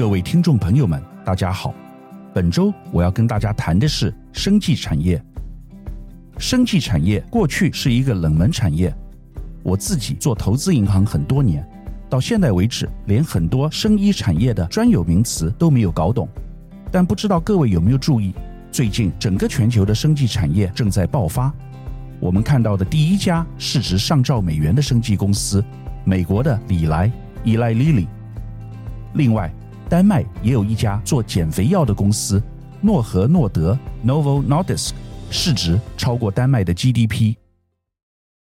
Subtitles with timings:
[0.00, 1.74] 各位听众朋友们，大家好。
[2.32, 5.22] 本周我要跟大家谈的是生技产业。
[6.38, 8.90] 生技产业过去是一个冷门产业，
[9.62, 11.62] 我自己做投资银行很多年，
[12.08, 16.26] 到现在为止，连很多生医产业的专有名词都没有搞懂。
[16.90, 18.32] 但不知道各位有没有注意，
[18.72, 21.52] 最近整个全球的生技产业正在爆发。
[22.20, 25.62] 我们看到的第一家市值上兆美元的生技公司，
[26.06, 27.12] 美国的礼来
[27.44, 28.06] （Eli Lilly）。
[29.12, 29.52] 另外，
[29.90, 32.40] 丹麦也有一家做减肥药的公司，
[32.80, 33.76] 诺和诺德
[34.06, 34.92] （Novo Nordisk），
[35.32, 37.34] 市值超过丹麦的 GDP。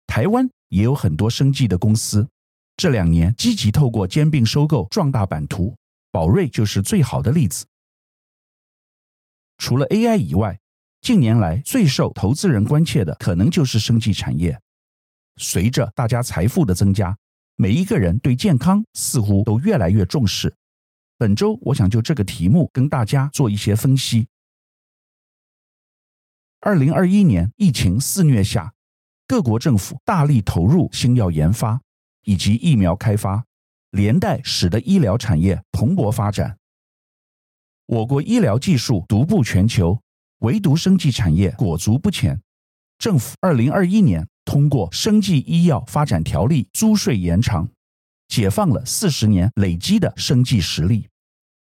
[0.09, 2.28] 台湾也有很多生技的公司，
[2.77, 5.77] 这两年积极透过兼并收购壮大版图，
[6.10, 7.65] 宝瑞就是最好的例子。
[9.59, 10.59] 除了 AI 以外，
[11.01, 14.60] 近年来最受投资人关切的可能就是生技产业。
[15.37, 17.16] 随着大家财富的增加，
[17.54, 20.52] 每一个人对健康似乎都越来越重视。
[21.18, 24.28] 本周，我想就这个题目跟大家做一些分析。
[26.60, 28.74] 二零二一年疫情肆虐下，
[29.26, 31.80] 各国政府大力投入新药研发
[32.24, 33.46] 以及疫苗开发，
[33.92, 36.59] 连带使得医疗产业蓬勃发展。
[37.87, 40.02] 我国医疗技术独步全球，
[40.40, 42.42] 唯独生技产业裹足不前。
[42.98, 47.70] 政府二零二一年通过《生技医药发展条例》租税延长。
[48.29, 51.09] 解放了四十年累积的生计实力，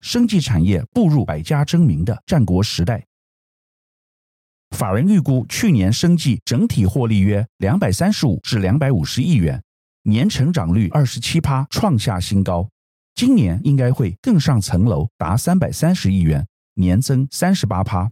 [0.00, 3.06] 生技产业步入百家争鸣的战国时代。
[4.70, 9.62] 法人预估，去年生计整体获利约两百三十五至两百五十亿元，
[10.04, 12.68] 年成长率二十七趴，创下新高。
[13.14, 18.10] 今年应该会更上层楼，达三百三十亿元，年增三十八趴，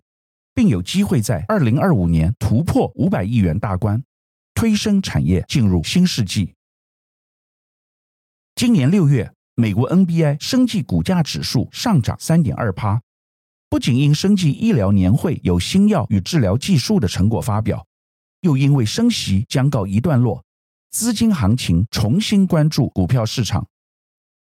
[0.55, 4.05] 并有机会在二零二五年突破五百亿元大关，
[4.53, 6.55] 推升产业进入新世纪。
[8.61, 13.01] 今年六月，美国 NBI 生技股价指数上涨三点二趴，
[13.71, 17.87] 不仅因生技医疗年会有新药与治疗技术的成果发表，
[18.43, 20.45] 又因为升息将告一段落，
[20.91, 23.67] 资金行情重新关注股票市场，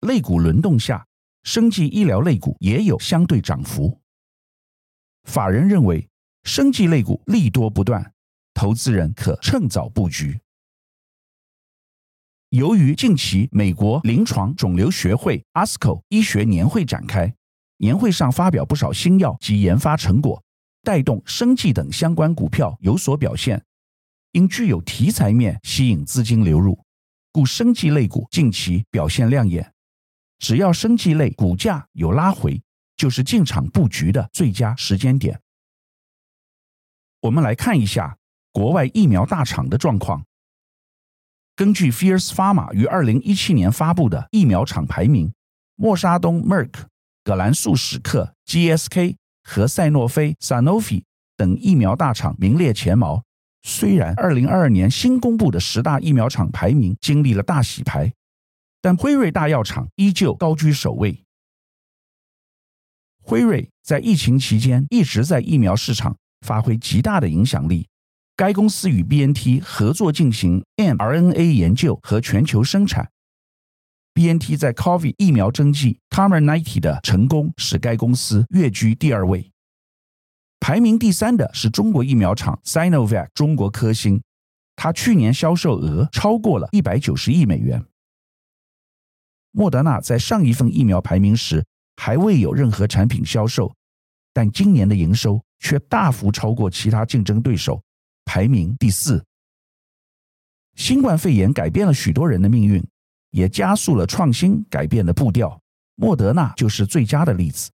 [0.01, 1.07] 类股轮动下，
[1.43, 3.97] 生技医疗类股也有相对涨幅。
[5.23, 6.05] 法人认为，
[6.43, 8.11] 生技类股利多不断，
[8.53, 10.37] 投资人可趁早布局。
[12.51, 17.33] 由于近期美国临床肿瘤学会 ASCO 医学年会展开，
[17.77, 20.43] 年会上发表不少新药及研发成果，
[20.83, 23.63] 带动生技等相关股票有所表现，
[24.33, 26.77] 因具有题材面吸引资金流入，
[27.31, 29.73] 故生技类股近期表现亮眼。
[30.37, 32.61] 只要生技类股价有拉回，
[32.97, 35.39] 就是进场布局的最佳时间点。
[37.21, 38.17] 我们来看一下
[38.51, 40.25] 国外疫苗大厂的状况。
[41.61, 45.31] 根据 Fierce Pharma 于二零一七年发布的疫苗厂排名，
[45.75, 46.71] 默沙东 Merck、
[47.23, 51.03] 葛兰素史克 GSK 和赛诺菲 Sanofi
[51.37, 53.21] 等疫苗大厂名列前茅。
[53.61, 58.11] 虽然二零二二年新公布的十大疫苗厂排名经历了大洗牌，
[58.81, 61.23] 但辉瑞大药厂依旧高居首位。
[63.21, 67.87] 辉瑞在疫情期间一直在疫苗市场发挥极大的影响力。
[68.35, 73.11] 该公司与 BNT 合作进行 mRNA 研究和全球生产。
[74.13, 79.51] BNT 在 COVID 疫苗针剂 Comirnaty 的成功使该公司跃居第二位。
[80.59, 84.21] 排名第三的是中国疫苗厂 Sinovac 中国科兴，
[84.75, 87.85] 它去年销售额超过了一百九十亿美元。
[89.51, 91.65] 莫德纳在上一份疫苗排名时
[91.97, 93.73] 还未有任何产品销售，
[94.33, 97.81] 但今年的营收却大幅超过其他竞争对手。
[98.25, 99.23] 排名第四。
[100.75, 102.83] 新冠肺炎改变了许多人的命运，
[103.31, 105.59] 也加速了创新改变的步调。
[105.95, 107.69] 莫德纳就是最佳的例子。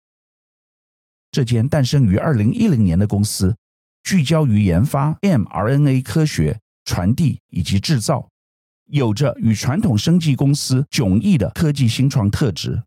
[1.31, 3.57] 这间诞生于二零一零年的公司，
[4.05, 8.29] 聚焦于研发 mRNA 科学传递以及制造，
[8.85, 12.83] 有着与传统生技公司迥异的科技新创特质。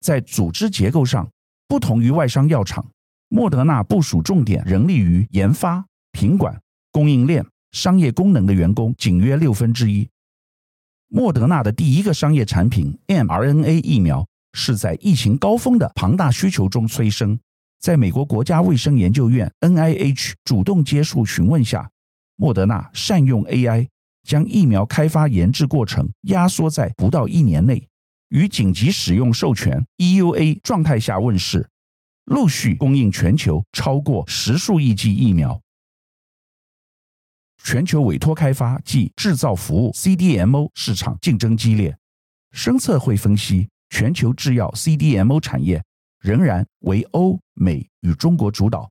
[0.00, 1.30] 在组织结构上，
[1.68, 2.90] 不同于外商药厂，
[3.28, 5.86] 莫德纳部署重点人力于研发。
[6.12, 6.60] 品管、
[6.92, 10.08] 供应链、商业功能的员工仅约六分之一。
[11.08, 17.38] 莫德纳的第一个商业产品 mRNA 疫苗是在疫情高峰的庞大需求中催生。
[17.80, 21.90] 在美国国家卫生研究院 NIH 主动接触询问下，
[22.36, 23.88] 莫德纳善用 AI，
[24.22, 27.88] 将疫苗开发研制过程压缩在不到一年内，
[28.28, 31.68] 于紧急使用授权 EUA 状态下问世，
[32.26, 35.60] 陆续供应全球超过十数亿剂疫苗。
[37.64, 41.96] 全球委托开发及制造服务 （CDMO） 市场竞争激烈。
[42.50, 45.82] 生测会分析，全球制药 CDMO 产业
[46.20, 48.90] 仍然为欧美与中国主导。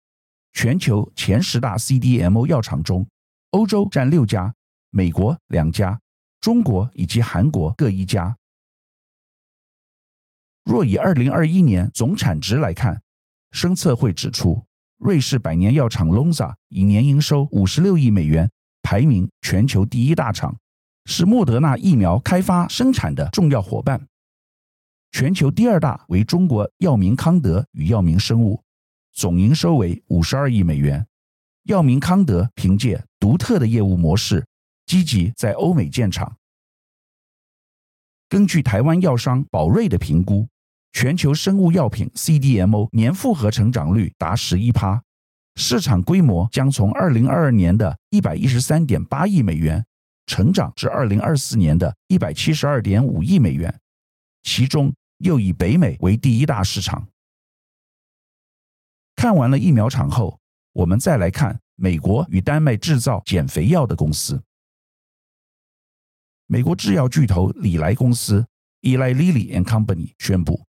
[0.54, 3.06] 全球前十大 CDMO 药厂中，
[3.52, 4.54] 欧洲占六家，
[4.90, 6.00] 美国两家，
[6.40, 8.36] 中国以及韩国各一家。
[10.64, 13.02] 若以二零二一年总产值来看，
[13.52, 14.66] 生策会指出，
[14.98, 18.50] 瑞士百年药厂 Lonza 以年营收五十六亿美元
[18.92, 20.54] 排名全球第一大厂，
[21.06, 24.06] 是莫德纳疫苗开发生产的重要伙伴。
[25.14, 28.62] 全球第二大为中国药明康德与药明生物，
[29.14, 31.08] 总营收为五十二亿美元。
[31.64, 34.46] 药明康德凭借独特的业务模式，
[34.86, 36.36] 积极在欧美建厂。
[38.28, 40.50] 根据台湾药商宝瑞的评估，
[40.92, 45.02] 全球生物药品 CDMO 年复合成长率达十一趴，
[45.56, 49.86] 市场规模将从二零二二年的一百一十三点八亿美元
[50.26, 53.80] 成长至二零二四年的一百七十二点五亿美元，
[54.44, 57.08] 其中又以北美为第一大市场。
[59.16, 60.40] 看完了疫苗厂后，
[60.72, 64.42] 我们再来看美国与丹麦制造减肥药的公司。
[66.48, 68.48] 美国制药巨头礼来公司
[68.82, 70.66] （Eli Lilly and Company） 宣布，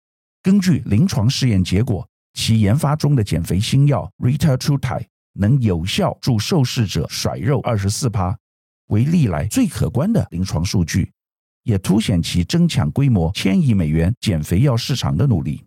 [0.42, 8.36] 根据临床试验结果，其研发中的减肥新药 r e t a t r u t i 能有效助受试者甩肉二十四趴，
[8.88, 11.10] 为历来最可观的临床数据，
[11.62, 15.64] 也凸显其争抢规模千亿美元减肥药市场的努力。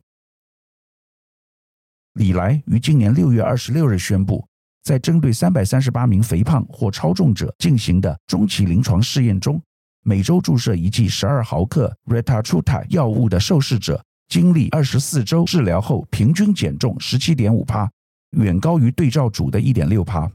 [2.14, 4.48] 礼来于今年六月二十六日宣布，
[4.84, 9.60] 在针对三百三十八名肥胖或超重者进行的中期临床试验中，
[10.04, 17.92] 每周注射一剂十二毫克 r e t a t r u t i 药物的受试者，经历二十四周治疗后，平均减重十七点五趴，
[18.38, 20.32] 远高于对照组的一点六趴。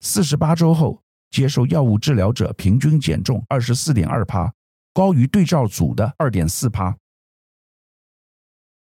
[0.00, 1.00] 四十八周后
[1.30, 4.52] 接受药物治疗者，平均减重二十四点二趴，
[4.92, 6.96] 高于对照组的二点四趴。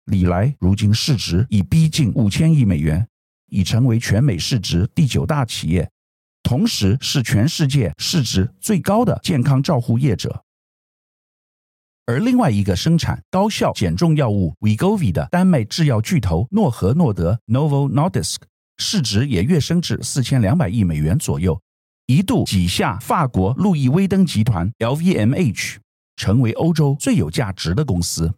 [0.04, 3.08] 礼来如今市值已逼近五千亿美元，
[3.46, 5.90] 已成为全美市值第九大企业。
[6.42, 10.44] 同时是全世界市值最高的健康照护业者，
[12.04, 18.38] 而另外一个生产高效减重药物 Wegovy 的丹麦制药巨头诺和诺德 Novo Nordisk
[18.78, 21.60] 市值也跃升至四千两百亿美元左右，
[22.06, 25.76] 一度挤下法国路易威登集团 LVMH，
[26.16, 28.34] 成为欧洲最有价值的公司。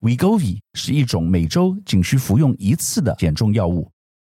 [0.00, 3.90] Wegovy 是一种每周仅需服用一次的减重药物。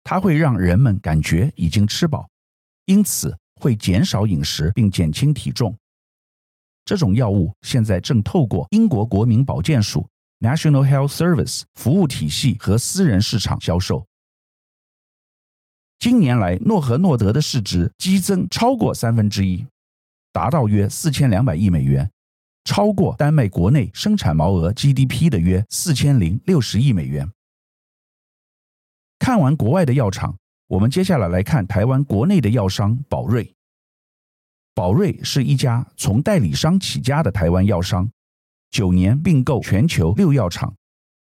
[0.04, 2.28] 它会让人们感觉已经吃饱，
[2.86, 5.78] 因此会减少饮食并减轻体重。
[6.92, 10.06] 这种药物现在正透过英国国民保健署
[10.42, 14.06] （National Health Service） 服务体系和私人市场销售。
[16.00, 19.66] 近年来，诺和诺德的市值激增超过三分之一，
[20.34, 22.12] 达到约四千两百亿美元，
[22.66, 27.32] 超过丹麦国内生产毛额 GDP 的约四千零六十亿美元。
[29.18, 30.38] 看完国外的药厂，
[30.68, 33.56] 我们接下来来看台湾国内的药商宝瑞。
[34.82, 38.10] 宝瑞是一家从代理商起家的台湾药商，
[38.72, 40.74] 九年并购全球六药厂，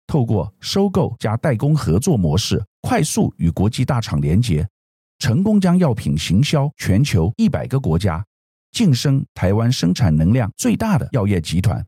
[0.07, 4.67] 透过收购加代工合作模式，快速与国际大厂连结，
[5.19, 8.25] 成功将药品行销全球一百个国家，
[8.73, 11.81] 晋升台湾生产能量最大的药业集团。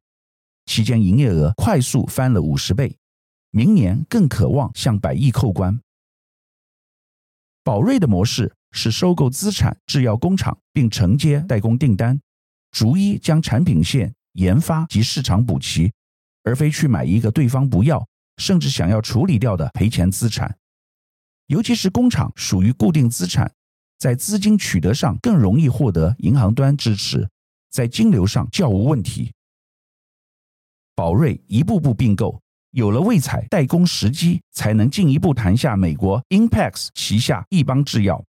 [0.68, 2.96] 期间营业额快速翻了五十倍，
[3.52, 5.78] 明年更渴望向百亿扣关。
[7.62, 12.22] 宝瑞的模式是收购资产制药工厂，并承接代工订单，
[12.72, 15.92] 逐一将产品线研发及市场补齐，
[16.44, 18.08] 而非去买一个对方不要，
[18.38, 20.56] 甚至想要处理掉的赔钱资产。
[21.48, 23.52] 尤其是工厂属于固定资产，
[23.98, 27.28] 在资金取得上更容易获得银行端支持，
[27.72, 29.34] 在金流上较无问题。
[30.94, 32.40] 宝瑞一步步并购。
[32.72, 38.24] 有了卫彩代工时机，才能进一步谈下美国 Impax 旗下益邦制药、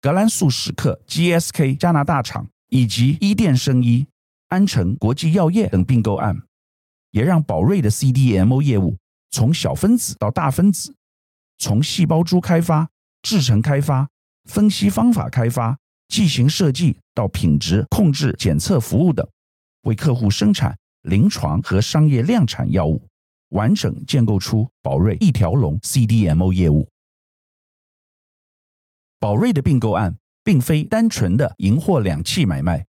[0.00, 4.06] 格兰素史克 GSK 加拿大厂以及伊甸生医、
[4.48, 6.42] 安诚国际药业等并购案，
[7.10, 8.96] 也让宝瑞的 CDMO 业务
[9.30, 10.94] 从小分子到大分子，
[11.58, 12.88] 从细胞株开发、
[13.22, 14.08] 制程开发、
[14.44, 15.76] 分析方法开发、
[16.08, 19.26] 剂型设计到品质控制、检测服务等，
[19.82, 23.02] 为客户生产临床和商业量产药物。
[23.50, 26.88] 完整建构出宝瑞一条龙 CDMO 业务。
[29.26, 32.86] 宝瑞的并购案并非单纯的银货两器买卖，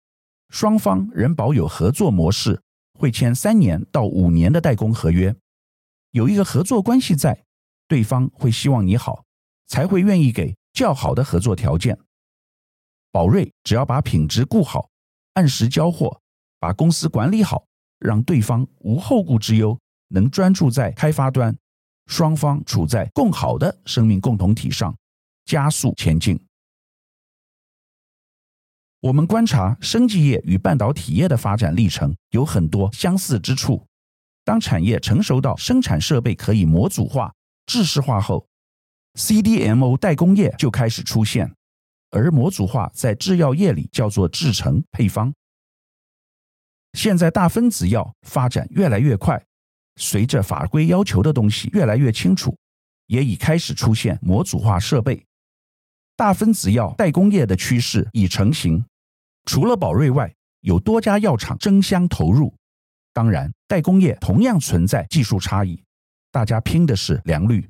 [0.49, 2.59] 双方仍保有合作模式，
[2.97, 5.35] 会签三年到五年的代工合约，
[6.09, 7.43] 有一个合作关系在，
[7.87, 9.25] 对方会希望你好，
[9.67, 11.99] 才会愿意给较好的合作条件。
[13.11, 14.89] 宝瑞只要把品质顾好，
[15.35, 16.19] 按时交货，
[16.59, 17.65] 把公司管理好。
[17.99, 21.55] 让对方无后顾之忧，能专注在开发端，
[22.07, 24.97] 双方处在更好的生命共同体上，
[25.45, 26.39] 加速前进。
[29.01, 33.85] 我们观察生技业与半导体业的发展历程有很多相似之处。
[34.45, 37.33] 当产业成熟到生产设备可以模组化、
[37.65, 38.47] 制式化后
[39.15, 41.53] ，CDMO 代工业就开始出现，
[42.11, 45.33] 而模组化在制药业里叫做制程配方。
[46.93, 49.43] 现在大分子药发展越来越快，
[49.95, 52.57] 随着法规要求的东西越来越清楚，
[53.07, 55.25] 也已开始出现模组化设备。
[56.15, 58.85] 大分子药代工业的趋势已成型。
[59.45, 62.53] 除了宝瑞外，有多家药厂争相投入。
[63.11, 65.83] 当然，代工业同样存在技术差异，
[66.31, 67.67] 大家拼的是良率。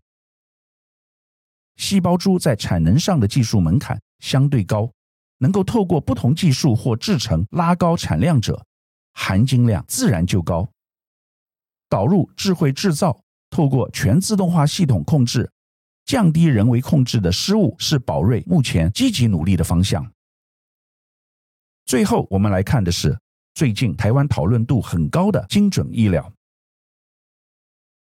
[1.77, 4.91] 细胞株在产能上的技术门槛相对高，
[5.39, 8.63] 能够透过不同技术或制程拉高产量者，
[9.13, 10.69] 含金量自然就高。
[11.89, 13.19] 导入智慧制造，
[13.49, 15.49] 透过全自动化系统控制，
[16.05, 20.11] 降低人为控制的失误，是宝瑞目前积极努力的方向。
[21.85, 23.17] 最后，我们来看的是
[23.53, 26.31] 最近台湾讨论度很高的精准医疗。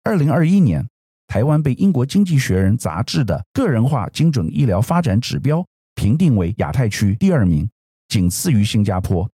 [0.04, 0.88] 二零二一年，
[1.26, 7.68] 台湾被英国经济学人杂志的个人化精准医疗发展指标评定为亚太区第二名，
[8.08, 9.28] 仅次于新加坡。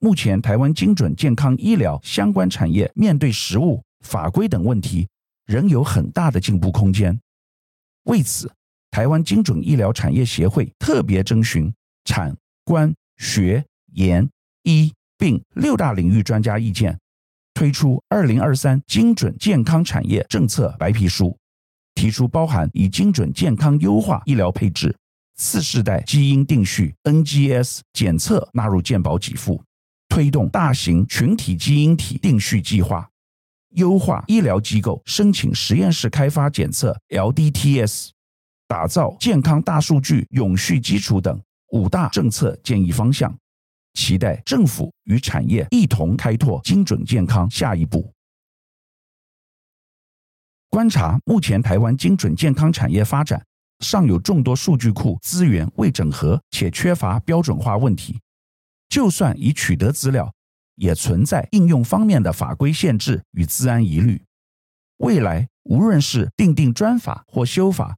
[0.00, 5.08] 目前，台湾精准健康医疗相关产业面对实务、法规等问题，
[5.46, 7.18] 仍有很大的进步空间。
[8.04, 8.50] 为此，
[8.90, 11.72] 台湾精准医疗产业协会特别征询
[12.04, 12.94] 产官。
[13.16, 14.28] 学研
[14.64, 16.98] 医病六大领域专家意见，
[17.54, 21.38] 推出二零二三精准健康产业政策白皮书，
[21.94, 24.94] 提出包含以精准健康优化医疗配置、
[25.36, 29.62] 次世代基因定序 NGS 检测纳入健保给付，
[30.08, 33.08] 推动大型群体基因体定序计划，
[33.74, 38.10] 优化医疗机构申请实验室开发检测 LDTS，
[38.66, 41.40] 打造健康大数据永续基础等。
[41.70, 43.36] 五大政策建议方向，
[43.94, 48.12] 期待政府与产业一同开拓精准健康下一步。
[50.68, 53.44] 观察目前台湾精准健康产业发展，
[53.80, 58.20] 尚有众多数据库资源未整合且缺乏标准化问题。
[58.88, 60.32] 就算已取得资料，
[60.76, 64.22] 也存在应用方面的法规限制与资安疑虑。
[64.98, 67.96] 未来无论是定定专法或修法，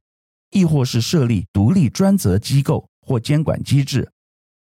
[0.51, 2.87] 亦或是设立独立专责机构。
[3.09, 4.11] 或监管机制，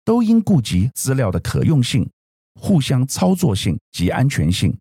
[0.05, 2.09] 都应顾及资料的可用性、
[2.55, 4.73] 互相操作性及安全性，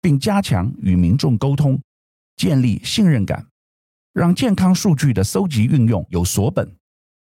[0.00, 1.78] 并加强与民众沟通，
[2.34, 3.46] 建立信任感，
[4.14, 6.74] 让健康数据的搜集运用有所本，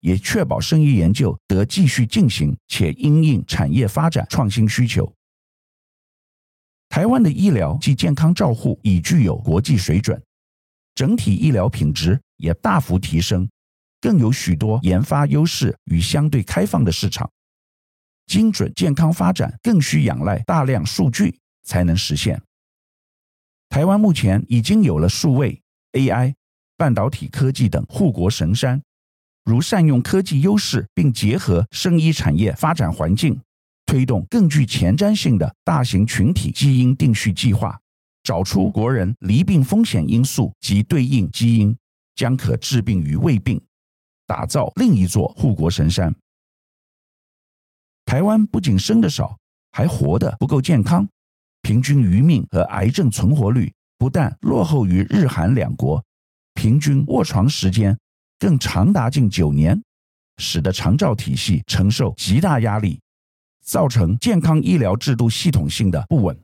[0.00, 5.14] 也确保生医研究得继续进行，且因应产业发展创新需求。
[6.90, 10.20] 台湾的医疗及健康照护已具有国际水准，
[10.94, 13.49] 整体医疗品质也大幅提升。
[14.00, 17.30] 更有许多研发优势与相对开放的市场，
[18.26, 22.42] 精准健康发展更需仰赖大量数据才能实现。
[23.68, 26.35] 台湾目前已经有了数位、AI、
[26.76, 28.82] 半导体科技等护国神山，
[29.44, 33.40] 如善用科技优势，并结合生医产业发展环境，
[33.90, 37.76] 推动更具前瞻性的大型群体基因定序计划，
[38.23, 41.76] 找出国人罹病风险因素及对应基因，
[42.14, 43.61] 将可治病于未病。
[44.28, 46.14] 打造另一座护国神山。
[48.04, 49.37] 台湾不仅生的少，
[49.73, 51.09] 还活得不够健康，
[51.62, 56.00] 平均余命和癌症存活率不但落后于日韩两国，
[56.54, 57.99] 平均卧床时间
[58.38, 59.82] 更长达近九年，
[60.37, 63.00] 使得长照体系承受极大压力，
[63.62, 66.38] 造成健康医疗制度系统性的不稳。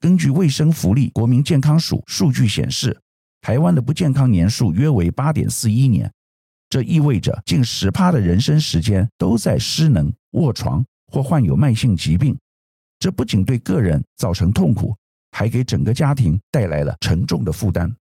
[0.00, 3.00] 根据卫生福利国民健康署数据显示，
[3.40, 6.12] 台湾的不健康年数约为八点四一年，
[6.68, 12.38] 这意味着近十趴的人生时间都在失能、卧床或患有慢性疾病。
[13.00, 14.96] 这不仅对个人造成痛苦，
[15.32, 17.92] 还给整个家庭带来了沉重的负担。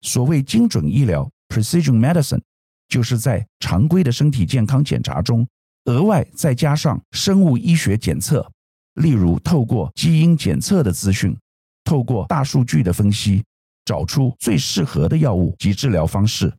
[0.00, 2.42] 所谓精准医疗 （Precision Medicine），
[2.88, 5.46] 就是在常规的身体健康检查中，
[5.84, 8.50] 额外再加上生物医学检测，
[8.94, 11.36] 例如透过基因检测的资讯，
[11.84, 13.42] 透过大数据的分析。
[13.84, 16.54] 找出最适合的药物及治疗方式。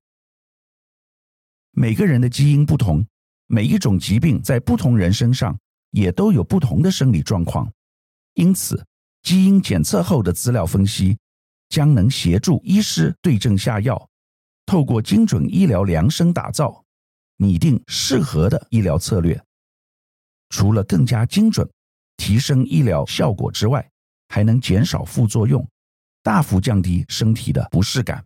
[1.71, 3.07] 每个人的基因不同，
[3.47, 5.57] 每一种疾病在不同人身上
[5.91, 7.71] 也都有不同的生理状况，
[8.33, 8.85] 因此
[9.21, 11.17] 基因检测后的资料分析
[11.69, 14.09] 将能协助医师对症下药，
[14.65, 16.82] 透过精准医疗量身打造，
[17.43, 19.39] 拟定适合的医疗策略。
[20.49, 21.69] 除了更加精准、
[22.15, 23.87] 提升医疗效果之外，
[24.29, 25.67] 还能减少副作用，
[26.21, 28.23] 大幅降低身体的不适感。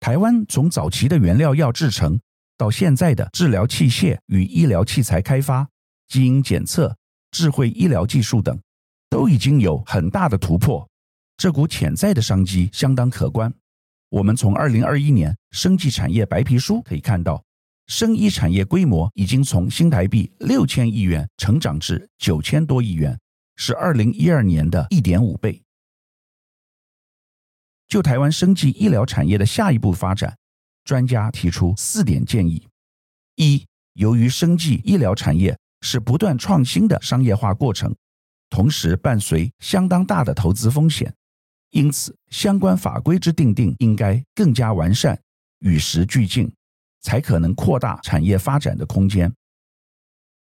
[0.00, 2.20] 台湾从早期的原料药制成，
[2.56, 5.68] 到现在的治疗器械与医疗器材开发、
[6.08, 6.96] 基因检测、
[7.30, 8.60] 智慧医疗技术等，
[9.08, 10.88] 都已经有很大的突破。
[11.36, 13.52] 这股潜在的商机相当可观。
[14.12, 17.42] 我们从二零二一年生技产业白皮书可以看到，
[17.86, 23.18] 生医产业规模已经从新台币六千亿元成长至九千多亿元，
[23.56, 25.62] 是二零一二年的一点五倍。
[27.88, 30.36] 就台湾生技医疗产业的下一步发展，
[30.84, 32.68] 专家提出四点建议：
[33.36, 33.64] 一、
[33.94, 37.96] 由于生技医疗产业是不断创新的商业化过程，
[38.50, 41.14] 同时伴随相当大的投资风险。
[41.72, 45.18] 因此，相关法规之定定应该更加完善，
[45.60, 46.52] 与时俱进，
[47.00, 49.32] 才可能扩大产业发展的空间。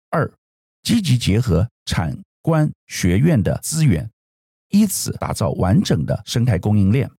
[0.10, 0.30] 二，
[0.84, 4.12] 积极结合产官学院的资源，
[4.70, 7.10] 以此打造完整的生态供应链。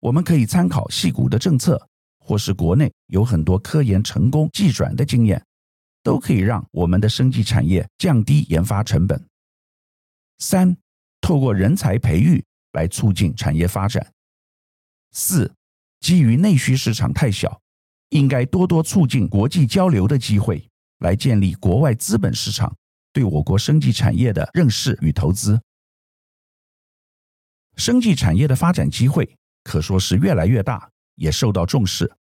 [0.00, 1.88] 我们可以参考矽谷的政策，
[2.18, 5.40] 或是国内有很多科研成功技转的经验，
[6.02, 9.24] 都可以让我们的生技产业降低研发成本。
[10.38, 10.76] 三，
[11.20, 12.44] 透过人才培育。
[12.76, 14.12] 来促进产业发展。
[15.12, 15.50] 四，
[16.00, 17.62] 基于内需市场太小，
[18.10, 20.68] 应该多多促进国际交流的机会，
[20.98, 22.76] 来建立国外资本市场
[23.14, 25.58] 对我国生技产业的认识与投资。
[27.76, 32.14] 生技产业的发展机会可说是越来越大，也受到重视。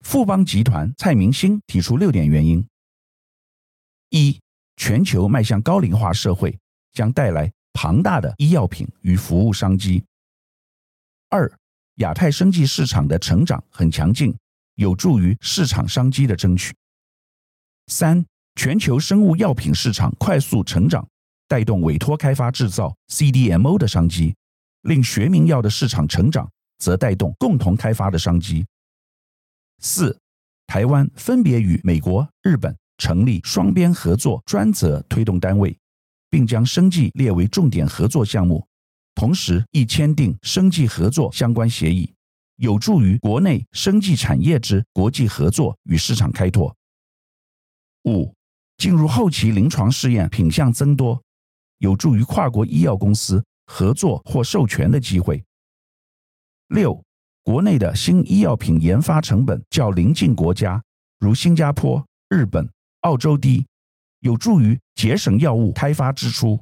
[0.00, 2.66] 富邦集团蔡明兴提出六点原因：
[4.10, 4.40] 一，
[4.76, 6.58] 全球迈向高龄化社会，
[6.92, 7.52] 将带来。
[7.76, 10.02] 庞大的医药品与服务商机。
[11.28, 11.52] 二，
[11.96, 14.34] 亚太生技市场的成长很强劲，
[14.76, 16.74] 有助于市场商机的争取。
[17.88, 21.06] 三，全球生物药品市场快速成长，
[21.46, 24.34] 带动委托开发制造 CDMO 的商机，
[24.80, 28.64] 令学名药的市场成长，则带动共同开发的商机。
[29.82, 30.18] 四，
[30.66, 35.76] 台湾分别与美国、日本成立双边合作专责推动单位。
[36.30, 38.66] 并将生技列为重点合作项目，
[39.14, 42.12] 同时亦签订生技合作相关协议，
[42.56, 46.74] 有助于国内生技产业之国际合作与市场开拓。
[48.04, 48.34] 五、
[48.78, 51.22] 进入后期临床试验品项增多，
[51.78, 55.42] 有助于跨国医药公司合作或授权的机会。
[56.68, 57.02] 六、
[57.42, 60.82] 国内的新医药品研发成本较邻近国家
[61.18, 62.68] 如新加坡、日本、
[63.00, 63.64] 澳洲低。
[64.20, 66.60] 有助于节省药物开发支出。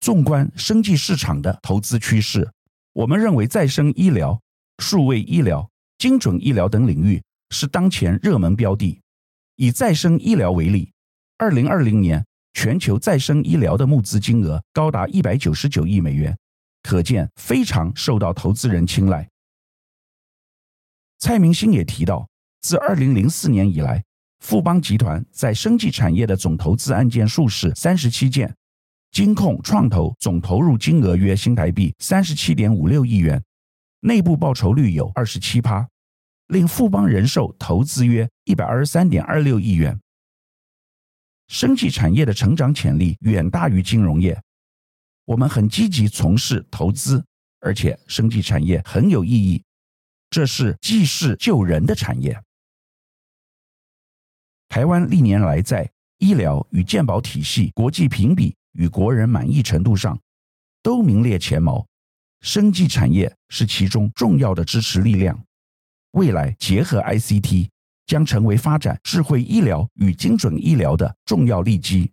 [0.00, 2.48] 纵观生技市场的投资趋势，
[2.92, 4.40] 我们认为再生医疗、
[4.78, 9.00] 数位医疗、精准医疗等领域是当前热门标的。
[9.56, 10.92] 以再生医疗为例，
[11.36, 16.38] 二零二零年全球再生医疗的募资金额高达一百九十九亿美元，
[16.84, 19.28] 可见非常受到投资人青睐。
[21.18, 22.28] 蔡明兴也提到，
[22.60, 24.04] 自二零零四年以来，
[24.40, 28.54] 富邦集团在生技产业的总投资案件数是三十七件，
[29.10, 33.42] 金控创投总投入金额约新台币三十七点五六亿元，
[34.00, 35.86] 内部报酬率有二十七趴，
[36.46, 39.98] 令富邦人寿投资约一百二十三点二六亿元。
[41.48, 44.40] 生技产业的成长潜力远大于金融业，
[45.24, 47.24] 我们很积极从事投资，
[47.60, 49.62] 而且生技产业很有意义，
[50.30, 52.40] 这是济世救人的产业。
[54.68, 60.18] 台湾历年来在医疗与健保体系国际评比与国人满意程度上
[60.82, 61.86] 都名列前茅，
[62.42, 65.42] 生技产业是其中重要的支持力量。
[66.12, 67.68] 未来结合 ICT
[68.06, 72.10] 将成为发展智慧医疗与精准医疗的重要利基。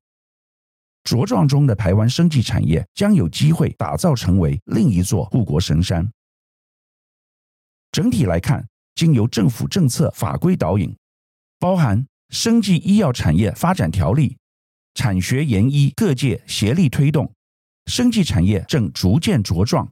[1.03, 6.09] 茁壮中的台湾生技产业将有机会打造成为另一座护国神山。
[7.91, 10.95] 整体来看，经由政府政策法规导引，
[11.59, 12.05] 包含。
[12.29, 14.37] 生技医药产业发展条例、
[14.93, 17.31] 产学研医各界协力推动，
[17.85, 19.91] 生技产业正逐渐茁壮。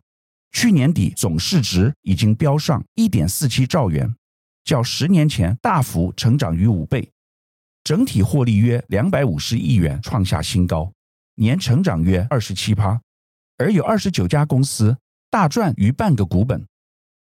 [0.51, 4.15] 去年底总市值已经飙上一点四七兆元，
[4.63, 7.09] 较十年前大幅成长逾五倍。
[7.83, 10.93] 整体获利约两百五十亿元，创下新高，
[11.35, 13.01] 年成长约二十七趴。
[13.57, 14.97] 而有二十九家公司
[15.29, 16.65] 大赚逾半个股本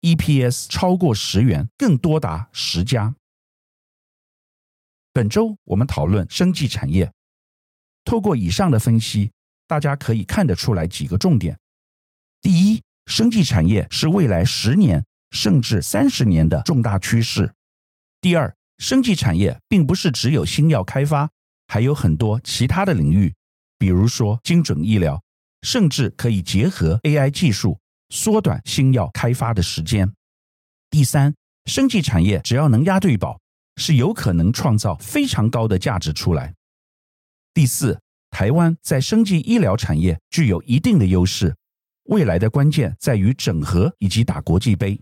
[0.02, 3.14] ，EPS 超过十元，更多达十家。
[5.20, 7.12] 本周我们讨论生技产业，
[8.06, 9.30] 透过以上的分析，
[9.66, 11.58] 大家可以看得出来几个重点：
[12.40, 17.44] 第一，生技产业是未来十年甚至三十年的重大趋势；
[18.22, 21.28] 第二，生技产业并不是只有新药开发、
[21.68, 23.34] 还有很多其他的领域，
[23.76, 25.22] 比如说精准医疗，
[25.60, 27.78] 甚至可以结合 AI 技术，
[28.08, 30.10] 缩短新药开发的时间。
[30.88, 31.34] 第三，
[31.66, 33.38] 生技产业只要能押对宝，
[33.80, 36.52] 是有可能创造非常高的价值出来。
[37.54, 37.98] 第四，
[38.30, 41.56] 台湾在生技医疗产业具有一定的优势，
[42.10, 45.00] 未来的关键在于整合以及打国际杯。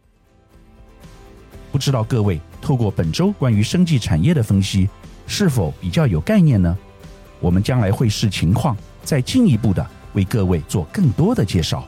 [1.73, 4.89] 不知道各位透过本周关于生技产业的分析，
[5.27, 6.79] 是否比较有概念呢？
[7.41, 11.85] 我们将来会视情况再进一步的为各位做更多的介绍。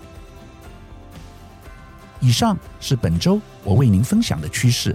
[2.18, 4.94] 以上是本周我为您分享的趋势，